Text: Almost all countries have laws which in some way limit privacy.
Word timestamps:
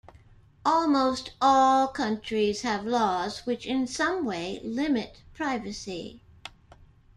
Almost 0.65 1.33
all 1.39 1.87
countries 1.87 2.63
have 2.63 2.87
laws 2.87 3.45
which 3.45 3.67
in 3.67 3.85
some 3.85 4.25
way 4.25 4.59
limit 4.63 5.21
privacy. 5.35 6.23